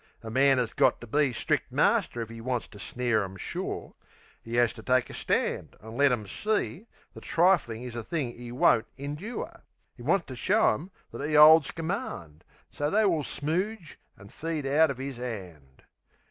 [0.23, 3.93] A man 'as got to be Stric' master if 'e wants to snare 'em sure.
[4.43, 8.51] 'E 'as to take a stand an' let 'em see That triflin' is a thing'e
[8.51, 9.61] won't indure.
[9.99, 14.65] 'E wants to show 'em that 'e 'olds command, So they will smooge an' feed
[14.65, 15.83] out of 'is 'and.